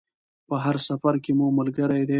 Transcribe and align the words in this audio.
په 0.47 0.55
هر 0.63 0.75
سفر 0.87 1.13
کې 1.23 1.31
مو 1.37 1.47
ملګرې 1.57 2.01
ده. 2.07 2.09